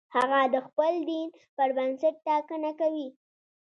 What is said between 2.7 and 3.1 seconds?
کوي.